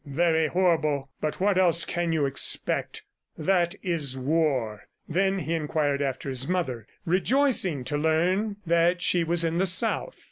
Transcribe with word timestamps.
"Very 0.03 0.47
horrible, 0.47 1.11
but 1.21 1.39
what 1.39 1.59
else 1.59 1.85
can 1.85 2.11
you 2.11 2.25
expect!... 2.25 3.03
That 3.37 3.75
is 3.83 4.17
war." 4.17 4.87
He 5.05 5.13
then 5.13 5.39
inquired 5.41 6.01
after 6.01 6.27
his 6.27 6.47
mother, 6.47 6.87
rejoicing 7.05 7.83
to 7.83 7.97
learn 7.99 8.55
that 8.65 8.99
she 9.03 9.23
was 9.23 9.43
in 9.43 9.59
the 9.59 9.67
South. 9.67 10.19